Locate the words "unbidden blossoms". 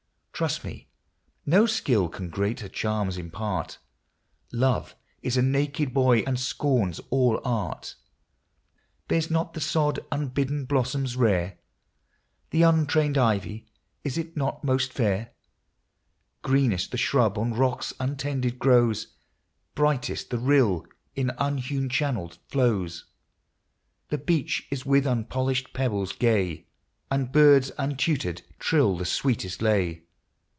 10.11-11.15